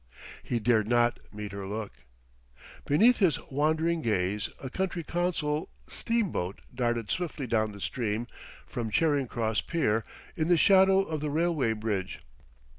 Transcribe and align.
He 0.41 0.57
dared 0.57 0.87
not 0.87 1.19
meet 1.31 1.51
her 1.51 1.67
look. 1.67 1.91
Beneath 2.85 3.17
his 3.17 3.37
wandering 3.51 4.01
gaze 4.01 4.49
a 4.59 4.67
County 4.67 5.03
Council 5.03 5.69
steam 5.83 6.31
boat 6.31 6.61
darted 6.73 7.11
swiftly 7.11 7.45
down 7.45 7.79
stream 7.79 8.25
from 8.65 8.89
Charing 8.89 9.27
Cross 9.27 9.61
pier, 9.61 10.03
in 10.35 10.47
the 10.47 10.57
shadow 10.57 11.03
of 11.03 11.21
the 11.21 11.29
railway 11.29 11.73
bridge. 11.73 12.21